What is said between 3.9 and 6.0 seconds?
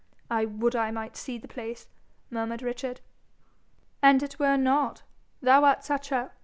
'An' it were not thou art